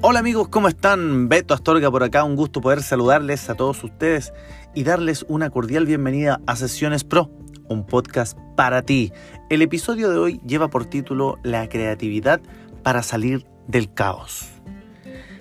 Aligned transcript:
Hola 0.00 0.20
amigos, 0.20 0.46
¿cómo 0.46 0.68
están? 0.68 1.28
Beto 1.28 1.54
Astorga 1.54 1.90
por 1.90 2.04
acá, 2.04 2.22
un 2.22 2.36
gusto 2.36 2.60
poder 2.60 2.84
saludarles 2.84 3.50
a 3.50 3.56
todos 3.56 3.82
ustedes 3.82 4.32
y 4.72 4.84
darles 4.84 5.26
una 5.28 5.50
cordial 5.50 5.86
bienvenida 5.86 6.40
a 6.46 6.54
Sesiones 6.54 7.02
Pro, 7.02 7.32
un 7.68 7.84
podcast 7.84 8.38
para 8.56 8.82
ti. 8.82 9.12
El 9.50 9.60
episodio 9.60 10.08
de 10.08 10.16
hoy 10.16 10.40
lleva 10.46 10.68
por 10.68 10.84
título 10.84 11.40
La 11.42 11.68
creatividad 11.68 12.40
para 12.84 13.02
salir 13.02 13.44
del 13.66 13.92
caos. 13.92 14.46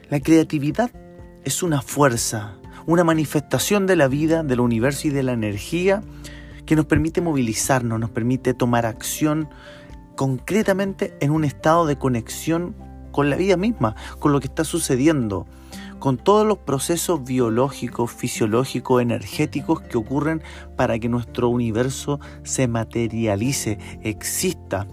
La 0.09 0.21
creatividad 0.21 0.89
es 1.45 1.61
una 1.61 1.83
fuerza, 1.83 2.55
una 2.88 3.03
manifestación 3.03 3.85
de 3.85 3.95
la 3.95 4.08
vida, 4.08 4.41
del 4.41 4.59
universo 4.59 5.08
y 5.08 5.11
de 5.11 5.21
la 5.21 5.33
energía 5.33 6.02
que 6.66 6.75
nos 6.75 6.88
permite 6.88 7.21
movilizarnos, 7.21 7.99
nos 7.99 8.09
permite 8.09 8.55
tomar 8.55 8.88
acción 8.88 9.49
concretamente 10.16 11.16
en 11.21 11.30
un 11.30 11.44
estado 11.45 11.85
de 11.85 11.99
conexión 11.99 12.87
con 13.17 13.31
la 13.31 13.35
vida 13.35 13.57
misma, 13.57 13.95
con 14.20 14.31
lo 14.31 14.39
que 14.39 14.45
está 14.45 14.63
sucediendo, 14.63 15.47
con 15.97 16.17
todos 16.17 16.45
los 16.45 16.59
procesos 16.59 17.23
biológicos, 17.23 18.11
fisiológicos, 18.11 19.02
energéticos 19.02 19.81
que 19.81 19.97
ocurren 19.97 20.44
para 20.75 21.00
que 21.00 21.09
nuestro 21.09 21.50
universo 21.50 22.19
se 22.44 22.67
materialice, 22.67 23.80
exista. 24.03 24.86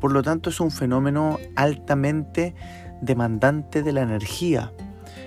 Por 0.00 0.12
lo 0.12 0.22
tanto, 0.22 0.50
es 0.50 0.60
un 0.60 0.70
fenómeno 0.70 1.40
altamente 1.56 2.54
demandante 3.02 3.82
de 3.82 3.92
la 3.92 4.02
energía. 4.02 4.72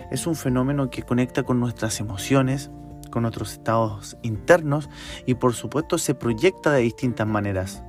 Es 0.09 0.25
un 0.25 0.38
fenómeno 0.38 0.89
que 0.89 1.03
conecta 1.03 1.44
con 1.44 1.59
nuestras 1.59 2.00
emociones, 2.00 2.72
con 3.11 3.23
nuestros 3.23 3.52
estados 3.52 4.16
internos 4.22 4.89
y 5.25 5.33
por 5.33 5.53
supuesto 5.53 5.97
se 5.97 6.16
proyecta 6.16 6.72
de 6.72 6.79
distintas 6.79 7.27
maneras. 7.27 7.83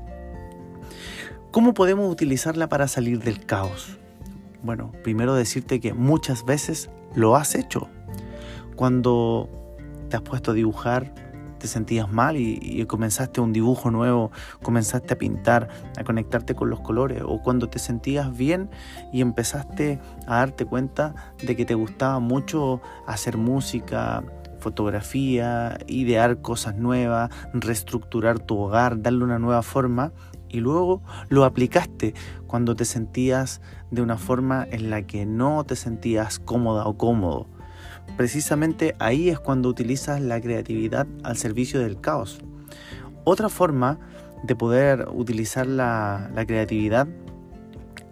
¿Cómo 1.52 1.74
podemos 1.74 2.10
utilizarla 2.10 2.68
para 2.68 2.88
salir 2.88 3.22
del 3.22 3.46
caos? 3.46 3.98
Bueno, 4.62 4.92
primero 5.02 5.34
decirte 5.34 5.80
que 5.80 5.94
muchas 5.94 6.44
veces 6.44 6.90
lo 7.14 7.36
has 7.36 7.54
hecho. 7.54 7.88
Cuando 8.76 9.48
te 10.08 10.16
has 10.16 10.22
puesto 10.22 10.50
a 10.50 10.54
dibujar, 10.54 11.12
te 11.58 11.66
sentías 11.66 12.10
mal 12.10 12.36
y, 12.36 12.84
comenzaste 12.86 13.40
un 13.40 13.52
dibujo 13.52 13.90
nuevo, 13.90 14.30
comenzaste 14.62 15.14
a 15.14 15.18
pintar, 15.18 15.68
a 15.96 16.04
conectarte 16.04 16.54
con 16.54 16.70
los 16.70 16.80
colores, 16.80 17.22
o 17.24 17.42
cuando 17.42 17.68
te 17.68 17.78
sentías 17.78 18.36
bien 18.36 18.70
y 19.12 19.20
empezaste 19.20 19.98
a 20.26 20.36
darte 20.36 20.64
cuenta 20.64 21.14
de 21.42 21.56
que 21.56 21.64
te 21.64 21.74
gustaba 21.74 22.20
mucho 22.20 22.80
hacer 23.06 23.36
música, 23.36 24.22
fotografía, 24.58 25.78
idear 25.86 26.40
cosas 26.40 26.76
nuevas, 26.76 27.30
reestructurar 27.52 28.38
tu 28.38 28.58
hogar, 28.58 29.02
darle 29.02 29.24
una 29.24 29.38
nueva 29.38 29.62
forma 29.62 30.12
y 30.48 30.60
luego 30.60 31.02
lo 31.28 31.44
aplicaste 31.44 32.14
cuando 32.46 32.74
te 32.74 32.84
sentías 32.84 33.60
de 33.90 34.02
una 34.02 34.16
forma 34.16 34.66
en 34.70 34.90
la 34.90 35.02
que 35.02 35.26
no 35.26 35.64
te 35.64 35.76
sentías 35.76 36.38
cómoda 36.38 36.86
o 36.86 36.96
cómodo. 36.96 37.46
Precisamente 38.16 38.94
ahí 38.98 39.28
es 39.28 39.38
cuando 39.38 39.68
utilizas 39.68 40.20
la 40.20 40.40
creatividad 40.40 41.06
al 41.22 41.36
servicio 41.36 41.80
del 41.80 42.00
caos. 42.00 42.40
Otra 43.24 43.48
forma 43.48 43.98
de 44.42 44.56
poder 44.56 45.08
utilizar 45.12 45.66
la, 45.66 46.30
la 46.34 46.46
creatividad 46.46 47.08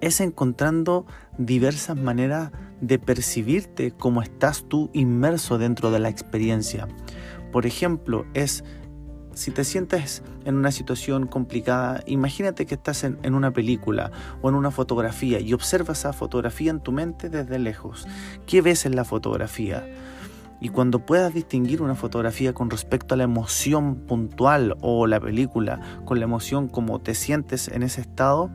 es 0.00 0.20
encontrando 0.20 1.06
diversas 1.38 1.96
maneras 1.96 2.52
de 2.80 2.98
percibirte 2.98 3.92
como 3.92 4.22
estás 4.22 4.64
tú 4.68 4.90
inmerso 4.92 5.58
dentro 5.58 5.90
de 5.90 5.98
la 5.98 6.08
experiencia. 6.08 6.88
Por 7.52 7.66
ejemplo, 7.66 8.26
es 8.34 8.64
si 9.36 9.50
te 9.50 9.64
sientes 9.64 10.22
en 10.46 10.56
una 10.56 10.72
situación 10.72 11.26
complicada, 11.26 12.02
imagínate 12.06 12.64
que 12.64 12.74
estás 12.74 13.04
en, 13.04 13.34
una 13.34 13.52
película 13.52 14.10
o 14.40 14.48
en 14.48 14.54
una 14.54 14.70
fotografía 14.70 15.40
y 15.40 15.52
observas 15.52 15.98
esa 15.98 16.14
fotografía 16.14 16.70
en 16.70 16.80
tu 16.80 16.90
mente 16.90 17.28
desde 17.28 17.58
lejos. 17.58 18.08
¿Qué 18.46 18.62
ves 18.62 18.86
en 18.86 18.96
la 18.96 19.04
fotografía? 19.04 19.86
Y 20.58 20.70
cuando 20.70 21.04
puedas 21.04 21.34
distinguir 21.34 21.82
una 21.82 21.94
fotografía 21.94 22.54
con 22.54 22.70
respecto 22.70 23.12
a 23.12 23.18
la 23.18 23.24
emoción 23.24 23.96
puntual 24.06 24.74
o 24.80 25.06
la 25.06 25.20
película 25.20 25.80
con 26.06 26.18
la 26.18 26.24
emoción 26.24 26.66
como 26.66 27.02
te 27.02 27.14
sientes 27.14 27.68
en 27.68 27.82
ese 27.82 28.00
estado, 28.00 28.50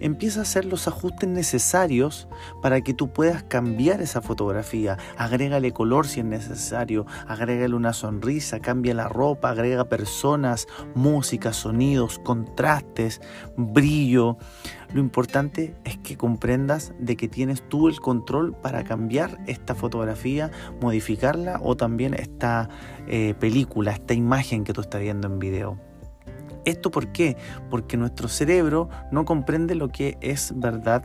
empieza 0.00 0.40
a 0.40 0.42
hacer 0.42 0.64
los 0.64 0.88
ajustes 0.88 1.28
necesarios 1.28 2.28
para 2.62 2.80
que 2.80 2.94
tú 2.94 3.12
puedas 3.12 3.42
cambiar 3.44 4.00
esa 4.00 4.20
fotografía. 4.20 4.98
Agrégale 5.16 5.72
color 5.72 6.06
si 6.06 6.20
es 6.20 6.26
necesario, 6.26 7.06
agrégale 7.26 7.74
una 7.74 7.92
sonrisa, 7.92 8.60
cambia 8.60 8.94
la 8.94 9.08
ropa, 9.08 9.50
agrega 9.50 9.88
personas, 9.88 10.66
música, 10.94 11.52
sonidos, 11.52 12.18
contrastes, 12.18 13.20
brillo. 13.56 14.38
Lo 14.92 15.00
importante 15.00 15.76
es 15.84 15.98
que 15.98 16.16
comprendas 16.16 16.92
de 16.98 17.16
que 17.16 17.28
tienes 17.28 17.62
tú 17.68 17.86
el 17.86 18.00
control 18.00 18.54
para 18.54 18.82
cambiar 18.82 19.38
esta 19.46 19.74
fotografía, 19.74 20.50
modificarla 20.80 21.60
o 21.62 21.76
también 21.76 22.14
esta 22.14 22.68
eh, 23.06 23.34
película, 23.38 23.92
esta 23.92 24.14
imagen 24.14 24.64
que 24.64 24.72
tú 24.72 24.80
estás 24.80 25.00
viendo 25.00 25.28
en 25.28 25.38
video. 25.38 25.89
¿Esto 26.64 26.90
por 26.90 27.08
qué? 27.12 27.36
Porque 27.70 27.96
nuestro 27.96 28.28
cerebro 28.28 28.88
no 29.10 29.24
comprende 29.24 29.74
lo 29.74 29.88
que 29.88 30.18
es 30.20 30.52
verdad 30.56 31.04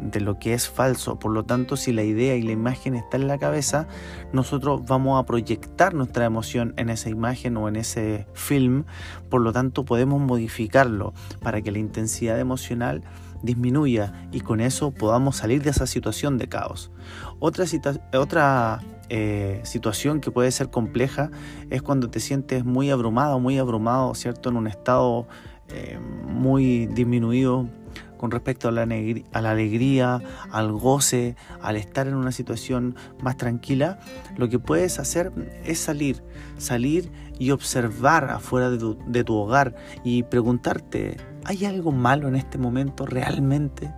de 0.00 0.20
lo 0.20 0.38
que 0.38 0.52
es 0.52 0.68
falso. 0.68 1.18
Por 1.18 1.32
lo 1.32 1.44
tanto, 1.44 1.76
si 1.76 1.92
la 1.92 2.02
idea 2.02 2.36
y 2.36 2.42
la 2.42 2.52
imagen 2.52 2.94
está 2.94 3.16
en 3.16 3.28
la 3.28 3.38
cabeza, 3.38 3.86
nosotros 4.32 4.86
vamos 4.86 5.20
a 5.20 5.26
proyectar 5.26 5.94
nuestra 5.94 6.24
emoción 6.24 6.74
en 6.76 6.90
esa 6.90 7.08
imagen 7.08 7.56
o 7.56 7.68
en 7.68 7.76
ese 7.76 8.26
film. 8.34 8.84
Por 9.30 9.40
lo 9.40 9.52
tanto, 9.52 9.84
podemos 9.84 10.20
modificarlo 10.20 11.14
para 11.40 11.62
que 11.62 11.72
la 11.72 11.78
intensidad 11.78 12.38
emocional 12.38 13.02
disminuya 13.42 14.28
y 14.32 14.40
con 14.40 14.60
eso 14.60 14.92
podamos 14.92 15.36
salir 15.36 15.62
de 15.62 15.70
esa 15.70 15.86
situación 15.86 16.38
de 16.38 16.48
caos. 16.48 16.90
Otra, 17.38 18.80
eh, 19.08 19.60
situación 19.64 20.20
que 20.20 20.30
puede 20.30 20.50
ser 20.50 20.70
compleja 20.70 21.30
es 21.70 21.82
cuando 21.82 22.10
te 22.10 22.20
sientes 22.20 22.64
muy 22.64 22.90
abrumado, 22.90 23.38
muy 23.38 23.58
abrumado, 23.58 24.14
¿cierto? 24.14 24.48
En 24.48 24.56
un 24.56 24.66
estado 24.66 25.28
eh, 25.68 25.98
muy 26.26 26.86
disminuido 26.86 27.68
con 28.16 28.30
respecto 28.30 28.68
a 28.68 28.72
la, 28.72 28.82
alegría, 28.82 30.22
al 30.50 30.72
goce, 30.72 31.36
al 31.60 31.76
estar 31.76 32.06
en 32.06 32.14
una 32.14 32.32
situación 32.32 32.96
más 33.20 33.36
tranquila, 33.36 33.98
lo 34.36 34.48
que 34.48 34.58
puedes 34.58 34.98
hacer 34.98 35.32
es 35.64 35.78
salir, 35.78 36.22
salir 36.58 37.10
y 37.38 37.50
observar 37.50 38.30
afuera 38.30 38.70
de 38.70 39.24
tu 39.24 39.34
hogar 39.34 39.76
y 40.04 40.22
preguntarte, 40.24 41.18
¿hay 41.46 41.64
algo 41.64 41.92
malo 41.92 42.28
en 42.28 42.36
este 42.36 42.58
momento 42.58 43.06
realmente? 43.06 43.92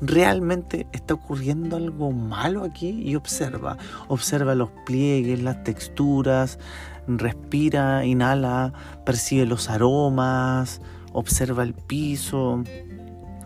¿Realmente 0.00 0.86
está 0.92 1.14
ocurriendo 1.14 1.76
algo 1.76 2.10
malo 2.10 2.64
aquí? 2.64 2.88
Y 2.88 3.14
observa, 3.14 3.78
observa 4.08 4.54
los 4.54 4.70
pliegues, 4.84 5.42
las 5.42 5.62
texturas, 5.64 6.58
respira, 7.06 8.04
inhala, 8.04 8.72
percibe 9.06 9.46
los 9.46 9.70
aromas, 9.70 10.82
observa 11.12 11.62
el 11.62 11.74
piso, 11.74 12.62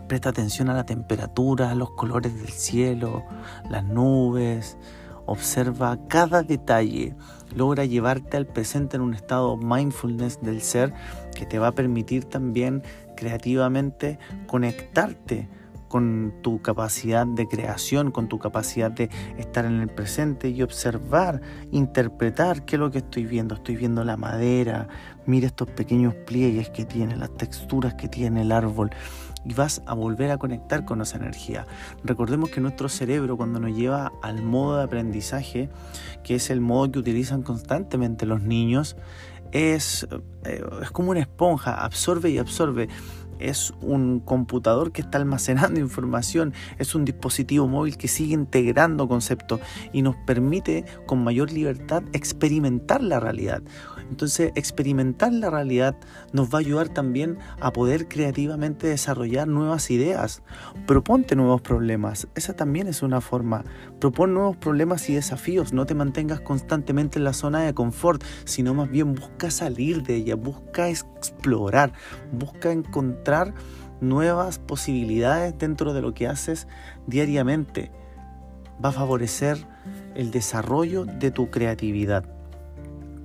presta 0.07 0.29
atención 0.29 0.69
a 0.69 0.73
la 0.73 0.85
temperatura, 0.85 1.71
a 1.71 1.75
los 1.75 1.91
colores 1.91 2.35
del 2.35 2.49
cielo, 2.49 3.23
las 3.69 3.83
nubes, 3.85 4.77
observa 5.27 5.99
cada 6.07 6.41
detalle, 6.41 7.15
logra 7.55 7.85
llevarte 7.85 8.37
al 8.37 8.47
presente 8.47 8.95
en 8.95 9.03
un 9.03 9.13
estado 9.13 9.55
mindfulness 9.57 10.41
del 10.41 10.61
ser 10.61 10.93
que 11.35 11.45
te 11.45 11.59
va 11.59 11.67
a 11.67 11.75
permitir 11.75 12.25
también 12.25 12.81
creativamente 13.15 14.17
conectarte 14.47 15.47
con 15.87 16.33
tu 16.41 16.61
capacidad 16.61 17.25
de 17.25 17.47
creación, 17.47 18.11
con 18.11 18.27
tu 18.27 18.39
capacidad 18.39 18.91
de 18.91 19.09
estar 19.37 19.65
en 19.65 19.81
el 19.81 19.89
presente 19.89 20.49
y 20.49 20.61
observar, 20.61 21.41
interpretar 21.71 22.65
qué 22.65 22.75
es 22.75 22.79
lo 22.79 22.91
que 22.91 22.99
estoy 22.99 23.25
viendo. 23.25 23.55
Estoy 23.55 23.75
viendo 23.75 24.03
la 24.03 24.17
madera, 24.17 24.87
mira 25.25 25.47
estos 25.47 25.69
pequeños 25.69 26.13
pliegues 26.25 26.69
que 26.69 26.85
tiene, 26.85 27.15
las 27.15 27.35
texturas 27.35 27.95
que 27.95 28.07
tiene 28.07 28.41
el 28.41 28.51
árbol 28.51 28.89
y 29.45 29.53
vas 29.53 29.81
a 29.85 29.93
volver 29.93 30.31
a 30.31 30.37
conectar 30.37 30.83
con 30.83 31.01
esa 31.01 31.17
energía. 31.17 31.65
Recordemos 32.03 32.49
que 32.49 32.59
nuestro 32.59 32.89
cerebro 32.89 33.37
cuando 33.37 33.59
nos 33.59 33.75
lleva 33.75 34.11
al 34.21 34.41
modo 34.41 34.77
de 34.77 34.83
aprendizaje, 34.83 35.69
que 36.23 36.35
es 36.35 36.49
el 36.49 36.59
modo 36.59 36.91
que 36.91 36.99
utilizan 36.99 37.43
constantemente 37.43 38.25
los 38.25 38.41
niños, 38.41 38.97
es, 39.51 40.07
eh, 40.43 40.63
es 40.81 40.91
como 40.91 41.11
una 41.11 41.21
esponja, 41.21 41.83
absorbe 41.83 42.29
y 42.29 42.37
absorbe 42.37 42.89
es 43.39 43.73
un 43.81 44.19
computador 44.19 44.91
que 44.91 45.01
está 45.01 45.17
almacenando 45.17 45.79
información, 45.79 46.53
es 46.77 46.95
un 46.95 47.05
dispositivo 47.05 47.67
móvil 47.67 47.97
que 47.97 48.07
sigue 48.07 48.33
integrando 48.33 49.07
conceptos 49.07 49.59
y 49.93 50.01
nos 50.01 50.15
permite 50.15 50.85
con 51.05 51.23
mayor 51.23 51.51
libertad 51.51 52.03
experimentar 52.13 53.01
la 53.01 53.19
realidad. 53.19 53.61
Entonces, 54.09 54.51
experimentar 54.55 55.33
la 55.33 55.49
realidad 55.49 55.95
nos 56.31 56.49
va 56.49 56.59
a 56.59 56.61
ayudar 56.61 56.89
también 56.89 57.37
a 57.59 57.73
poder 57.73 58.07
creativamente 58.07 58.87
desarrollar 58.87 59.47
nuevas 59.47 59.91
ideas. 59.91 60.43
Proponte 60.85 61.35
nuevos 61.35 61.61
problemas, 61.61 62.27
esa 62.35 62.55
también 62.55 62.87
es 62.87 63.01
una 63.01 63.21
forma. 63.21 63.65
Propon 63.99 64.33
nuevos 64.33 64.55
problemas 64.55 65.09
y 65.09 65.15
desafíos, 65.15 65.73
no 65.73 65.85
te 65.85 65.95
mantengas 65.95 66.39
constantemente 66.39 67.19
en 67.19 67.25
la 67.25 67.33
zona 67.33 67.61
de 67.61 67.73
confort, 67.73 68.23
sino 68.45 68.73
más 68.73 68.89
bien 68.89 69.13
busca 69.13 69.51
salir 69.51 70.03
de 70.03 70.15
ella, 70.15 70.35
busca 70.35 70.89
explorar, 70.89 71.91
busca 72.31 72.71
encontrar 72.71 73.26
nuevas 74.01 74.59
posibilidades 74.59 75.57
dentro 75.57 75.93
de 75.93 76.01
lo 76.01 76.13
que 76.13 76.27
haces 76.27 76.67
diariamente. 77.07 77.91
Va 78.83 78.89
a 78.89 78.93
favorecer 78.93 79.57
el 80.15 80.31
desarrollo 80.31 81.05
de 81.05 81.31
tu 81.31 81.49
creatividad 81.49 82.37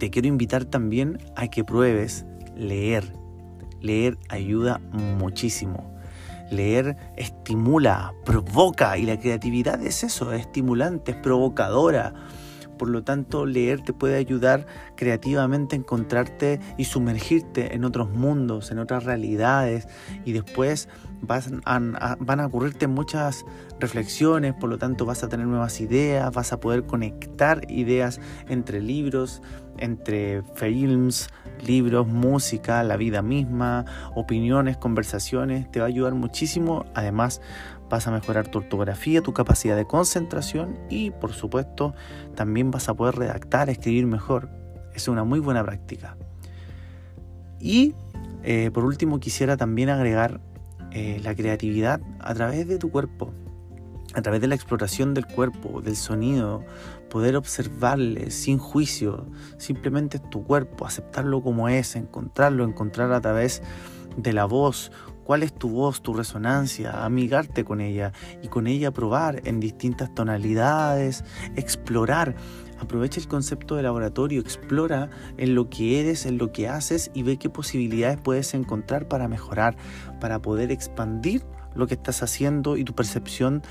te 0.03 0.11
quiero 0.11 0.27
invitar 0.27 0.65
también 0.65 1.19
a 1.37 1.47
que 1.47 1.63
pruebes 1.63 2.27
leer. 2.57 3.13
Leer 3.81 4.19
ayuda 4.29 4.81
muchísimo. 4.91 5.95
Leer 6.51 6.97
estimula, 7.17 8.13
provoca 8.25 8.99
y 8.99 9.07
la 9.07 9.21
creatividad 9.21 9.81
es 9.81 10.03
eso, 10.03 10.33
es 10.33 10.41
estimulante, 10.41 11.13
es 11.13 11.19
provocadora. 11.19 12.15
Por 12.83 12.91
lo 12.91 13.05
tanto, 13.05 13.47
leer 13.47 13.81
te 13.81 13.93
puede 13.93 14.17
ayudar 14.17 14.67
creativamente 14.97 15.77
a 15.77 15.79
encontrarte 15.79 16.59
y 16.77 16.87
sumergirte 16.87 17.77
en 17.77 17.85
otros 17.85 18.11
mundos, 18.11 18.73
en 18.73 18.81
otras 18.81 19.05
realidades 19.05 19.87
y 20.25 20.33
después 20.33 20.89
van 21.21 21.95
a, 21.95 22.47
ocurrirte 22.47 22.89
muchas 22.89 23.45
reflexiones, 23.79 24.55
por 24.55 24.69
lo 24.69 24.79
tanto 24.79 25.07
vas 25.07 25.23
a 25.23 25.29
tener 25.29 25.47
nuevas 25.47 25.81
ideas, 25.81 26.33
vas 26.33 26.53
a 26.53 26.59
poder 26.59 26.85
conectar 26.85 27.71
ideas 27.71 28.21
entre 28.49 28.81
libros, 28.81 29.43
entre 29.79 30.43
films, 30.57 31.29
libros, 31.65 32.09
música, 32.09 32.83
la 32.83 32.97
vida 32.97 33.23
misma, 33.23 33.85
opiniones, 34.17 34.77
conversaciones, 34.77 35.71
te 35.71 35.79
va 35.79 35.87
a 35.87 35.89
ayudar 35.89 36.15
muchísimo. 36.15 36.85
Además, 36.95 37.41
vas 37.93 38.07
a 38.07 38.11
mejorar 38.11 38.49
tu 38.49 38.59
ortografía, 38.59 39.21
tu 39.21 39.35
capacidad 39.35 39.77
de 39.77 39.85
concentración 39.85 40.79
y, 40.89 41.11
por 41.11 41.35
supuesto, 41.35 41.95
también 42.35 42.71
vas 42.71 42.89
a 42.89 42.95
poder 42.95 43.17
redactar, 43.17 43.69
escribir 43.69 44.07
mejor. 44.07 44.49
Es 44.95 45.09
una 45.09 45.25
muy 45.25 45.41
buena 45.41 45.63
práctica. 45.63 46.17
Y, 47.61 47.95
eh, 48.45 48.71
por 48.73 48.87
último, 48.87 49.21
quisiera 49.21 49.59
también 49.59 49.91
agregar 49.91 50.41
eh, 50.93 51.21
la 51.23 51.35
creatividad 51.35 52.01
a 52.19 52.33
través 52.33 52.67
de 52.67 52.79
tu 52.79 52.91
cuerpo, 52.91 53.35
a 54.15 54.23
través 54.23 54.41
de 54.41 54.47
la 54.47 54.55
exploración 54.55 55.13
del 55.13 55.27
cuerpo, 55.27 55.83
del 55.83 55.97
sonido, 55.97 56.65
poder 57.11 57.37
observarle 57.37 58.31
sin 58.31 58.57
juicio, 58.57 59.27
simplemente 59.59 60.19
tu 60.19 60.45
cuerpo, 60.45 60.87
aceptarlo 60.87 61.43
como 61.43 61.69
es, 61.69 61.95
encontrarlo, 61.95 62.65
encontrar 62.65 63.13
a 63.13 63.21
través 63.21 63.63
de 64.17 64.33
la 64.33 64.47
voz 64.47 64.93
cuál 65.25 65.43
es 65.43 65.53
tu 65.53 65.71
voz, 65.71 66.03
tu 66.03 66.15
resonancia, 66.15 67.05
amigarte 67.05 67.65
con 67.65 67.81
ella 67.81 68.13
y 68.43 68.49
con 68.49 68.67
ella 68.67 68.91
probar 68.91 69.43
en 69.45 69.61
distintas 69.61 70.15
tonalidades, 70.15 71.25
explorar 71.57 72.35
Aprovecha 72.83 73.21
el 73.21 73.29
concepto 73.29 73.77
de 73.77 73.85
laboratorio, 73.85 74.41
explora 74.41 75.09
en 75.39 75.55
lo 75.55 75.71
que 75.71 76.01
eres, 76.01 76.27
en 76.27 76.37
lo 76.37 76.51
que 76.51 76.69
haces 76.69 77.13
y 77.15 77.23
ve 77.23 77.37
qué 77.37 77.49
posibilidades 77.49 78.21
puedes 78.21 78.55
encontrar 78.55 79.07
para 79.07 79.29
mejorar, 79.29 79.77
para 80.21 80.43
poder 80.43 80.73
expandir 80.73 81.45
lo 81.77 81.87
que 81.87 81.95
estás 81.95 82.25
haciendo 82.25 82.77
y 82.77 82.83
tu 82.83 82.93
percepción 82.93 83.63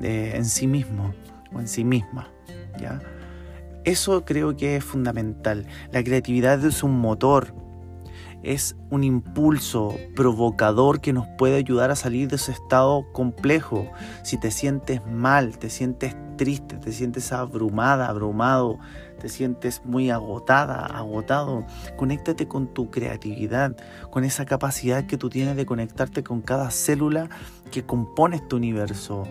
eh, 0.00 0.34
en 0.36 0.44
sí 0.44 0.68
mismo 0.68 1.12
o 1.52 1.58
en 1.58 1.66
sí 1.66 1.82
misma. 1.82 2.30
¿ya? 2.80 3.02
Eso 3.82 4.24
creo 4.24 4.56
que 4.56 4.76
es 4.76 4.84
fundamental. 4.84 5.66
La 5.90 6.04
creatividad 6.04 6.64
es 6.64 6.84
un 6.84 6.96
motor, 6.96 7.52
es 8.42 8.76
un 8.90 9.04
impulso 9.04 9.94
provocador 10.16 11.00
que 11.00 11.12
nos 11.12 11.26
puede 11.38 11.56
ayudar 11.56 11.90
a 11.90 11.96
salir 11.96 12.28
de 12.28 12.36
ese 12.36 12.52
estado 12.52 13.04
complejo. 13.12 13.90
Si 14.22 14.38
te 14.38 14.50
sientes 14.50 15.04
mal, 15.06 15.58
te 15.58 15.70
sientes 15.70 16.16
triste, 16.36 16.76
te 16.76 16.92
sientes 16.92 17.32
abrumada, 17.32 18.08
abrumado, 18.08 18.78
te 19.18 19.28
sientes 19.28 19.82
muy 19.84 20.10
agotada, 20.10 20.86
agotado, 20.86 21.66
conéctate 21.96 22.48
con 22.48 22.72
tu 22.72 22.90
creatividad, 22.90 23.76
con 24.10 24.24
esa 24.24 24.46
capacidad 24.46 25.04
que 25.04 25.18
tú 25.18 25.28
tienes 25.28 25.56
de 25.56 25.66
conectarte 25.66 26.22
con 26.22 26.40
cada 26.40 26.70
célula 26.70 27.28
que 27.70 27.84
compone 27.84 28.36
este 28.36 28.56
universo. 28.56 29.24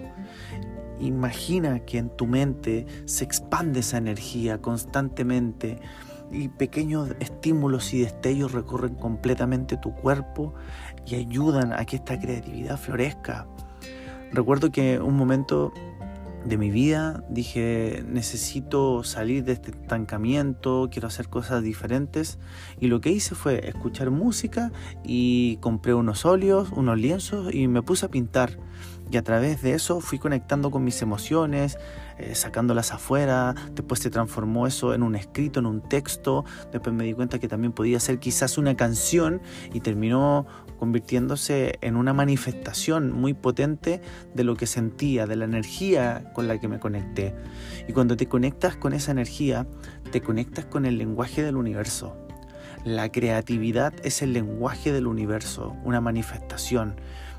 Imagina 0.99 1.79
que 1.79 1.97
en 1.97 2.09
tu 2.09 2.27
mente 2.27 2.85
se 3.05 3.23
expande 3.23 3.79
esa 3.79 3.97
energía 3.97 4.61
constantemente 4.61 5.79
y 6.31 6.49
pequeños 6.49 7.09
estímulos 7.19 7.93
y 7.93 8.01
destellos 8.01 8.51
recorren 8.51 8.95
completamente 8.95 9.77
tu 9.77 9.93
cuerpo 9.93 10.53
y 11.05 11.15
ayudan 11.15 11.73
a 11.73 11.85
que 11.85 11.97
esta 11.97 12.19
creatividad 12.19 12.77
florezca. 12.77 13.47
Recuerdo 14.31 14.71
que 14.71 14.99
un 14.99 15.15
momento 15.15 15.73
de 16.45 16.57
mi 16.57 16.71
vida 16.71 17.23
dije 17.29 18.03
necesito 18.07 19.03
salir 19.03 19.43
de 19.43 19.53
este 19.53 19.71
estancamiento, 19.71 20.89
quiero 20.91 21.07
hacer 21.07 21.27
cosas 21.27 21.63
diferentes 21.63 22.39
y 22.79 22.87
lo 22.87 23.01
que 23.01 23.11
hice 23.11 23.35
fue 23.35 23.67
escuchar 23.67 24.09
música 24.09 24.71
y 25.03 25.57
compré 25.57 25.93
unos 25.93 26.25
óleos, 26.25 26.71
unos 26.71 26.97
lienzos 26.97 27.53
y 27.53 27.67
me 27.67 27.81
puse 27.81 28.05
a 28.05 28.09
pintar 28.09 28.57
y 29.11 29.17
a 29.17 29.23
través 29.23 29.61
de 29.61 29.73
eso 29.73 30.01
fui 30.01 30.19
conectando 30.19 30.71
con 30.71 30.83
mis 30.83 31.01
emociones, 31.01 31.77
eh, 32.19 32.35
sacándolas 32.35 32.91
afuera, 32.91 33.55
después 33.71 34.01
se 34.01 34.09
transformó 34.09 34.67
eso 34.67 34.93
en 34.93 35.03
un 35.03 35.15
escrito, 35.15 35.59
en 35.59 35.65
un 35.65 35.81
texto, 35.81 36.43
después 36.71 36.93
me 36.93 37.05
di 37.05 37.13
cuenta 37.13 37.39
que 37.39 37.47
también 37.47 37.71
podía 37.71 37.99
ser 37.99 38.19
quizás 38.19 38.57
una 38.57 38.75
canción 38.75 39.41
y 39.73 39.79
terminó 39.79 40.45
convirtiéndose 40.79 41.77
en 41.81 41.95
una 41.95 42.13
manifestación 42.13 43.11
muy 43.11 43.33
potente 43.33 44.01
de 44.33 44.43
lo 44.43 44.55
que 44.55 44.67
sentía, 44.67 45.27
de 45.27 45.37
la 45.37 45.45
energía 45.45 46.31
con 46.33 46.47
la 46.47 46.59
que 46.59 46.67
me 46.67 46.79
conecté. 46.79 47.35
Y 47.87 47.93
cuando 47.93 48.17
te 48.17 48.27
conectas 48.27 48.75
con 48.75 48.93
esa 48.93 49.11
energía, 49.11 49.65
te 50.11 50.21
conectas 50.21 50.65
con 50.65 50.85
el 50.85 50.97
lenguaje 50.97 51.41
del 51.41 51.55
universo. 51.55 52.17
La 52.83 53.11
creatividad 53.11 53.93
es 54.03 54.21
el 54.21 54.33
lenguaje 54.33 54.91
del 54.91 55.07
universo, 55.07 55.75
una 55.83 56.01
manifestación. 56.01 56.95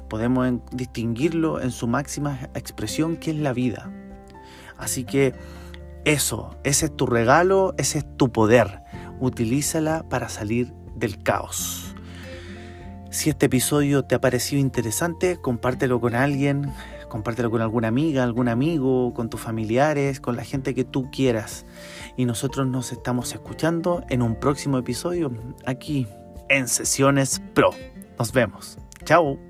Podemos 0.08 0.60
distinguirlo 0.72 1.60
en 1.60 1.70
su 1.70 1.86
máxima 1.86 2.48
expresión, 2.54 3.16
que 3.16 3.30
es 3.30 3.36
la 3.36 3.52
vida. 3.52 3.90
Así 4.80 5.04
que 5.04 5.34
eso, 6.04 6.56
ese 6.64 6.86
es 6.86 6.96
tu 6.96 7.06
regalo, 7.06 7.74
ese 7.78 7.98
es 7.98 8.16
tu 8.16 8.32
poder. 8.32 8.80
Utilízala 9.20 10.04
para 10.08 10.28
salir 10.28 10.72
del 10.96 11.22
caos. 11.22 11.94
Si 13.10 13.28
este 13.28 13.46
episodio 13.46 14.04
te 14.04 14.14
ha 14.14 14.20
parecido 14.20 14.60
interesante, 14.60 15.36
compártelo 15.40 16.00
con 16.00 16.14
alguien, 16.14 16.72
compártelo 17.08 17.50
con 17.50 17.60
alguna 17.60 17.88
amiga, 17.88 18.22
algún 18.22 18.48
amigo, 18.48 19.12
con 19.12 19.28
tus 19.28 19.40
familiares, 19.40 20.20
con 20.20 20.36
la 20.36 20.44
gente 20.44 20.74
que 20.74 20.84
tú 20.84 21.10
quieras. 21.10 21.66
Y 22.16 22.24
nosotros 22.24 22.66
nos 22.66 22.92
estamos 22.92 23.32
escuchando 23.32 24.04
en 24.08 24.22
un 24.22 24.36
próximo 24.36 24.78
episodio 24.78 25.32
aquí 25.66 26.06
en 26.48 26.68
Sesiones 26.68 27.42
Pro. 27.52 27.70
Nos 28.18 28.32
vemos. 28.32 28.78
Chao. 29.04 29.49